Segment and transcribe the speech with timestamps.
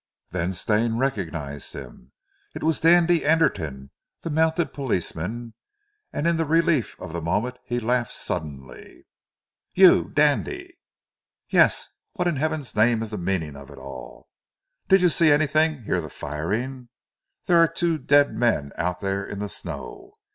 [0.31, 2.11] Then Stane recognized him.
[2.55, 3.91] It was Dandy Anderton,
[4.23, 5.53] the mounted policeman,
[6.11, 9.05] and in the relief of the moment he laughed suddenly.
[9.75, 10.73] "You, Dandy?"
[11.51, 11.87] "Yes!
[12.13, 14.27] What in heaven's name is the meaning of it all?
[14.87, 15.83] Did you see anything?
[15.83, 16.89] Hear the firing?
[17.45, 20.13] There are two dead men out there in the snow."